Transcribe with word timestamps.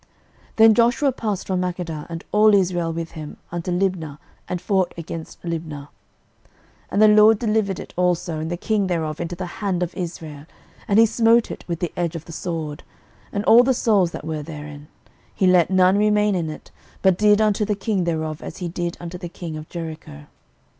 06:010:029 0.01 0.09
Then 0.55 0.73
Joshua 0.73 1.11
passed 1.11 1.45
from 1.45 1.61
Makkedah, 1.61 2.07
and 2.09 2.23
all 2.31 2.55
Israel 2.55 2.91
with 2.91 3.11
him, 3.11 3.37
unto 3.51 3.69
Libnah, 3.69 4.17
and 4.49 4.59
fought 4.59 4.95
against 4.97 5.39
Libnah: 5.43 5.89
06:010:030 6.89 6.89
And 6.89 7.01
the 7.03 7.07
LORD 7.09 7.37
delivered 7.37 7.79
it 7.79 7.93
also, 7.95 8.39
and 8.39 8.49
the 8.49 8.57
king 8.57 8.87
thereof, 8.87 9.19
into 9.21 9.35
the 9.35 9.45
hand 9.61 9.83
of 9.83 9.93
Israel; 9.93 10.47
and 10.87 10.97
he 10.97 11.05
smote 11.05 11.51
it 11.51 11.63
with 11.67 11.81
the 11.81 11.93
edge 11.95 12.15
of 12.15 12.25
the 12.25 12.31
sword, 12.31 12.81
and 13.31 13.45
all 13.45 13.61
the 13.61 13.75
souls 13.75 14.09
that 14.09 14.25
were 14.25 14.41
therein; 14.41 14.87
he 15.35 15.45
let 15.45 15.69
none 15.69 15.99
remain 15.99 16.33
in 16.33 16.49
it; 16.49 16.71
but 17.03 17.15
did 17.15 17.39
unto 17.39 17.63
the 17.63 17.75
king 17.75 18.03
thereof 18.05 18.41
as 18.41 18.57
he 18.57 18.67
did 18.67 18.97
unto 18.99 19.19
the 19.19 19.29
king 19.29 19.55
of 19.55 19.69
Jericho. 19.69 20.25